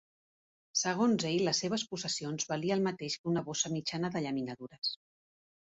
[0.79, 4.97] Segons ell, les seves possessions valia el mateix que una bossa mitjana de llaminadures.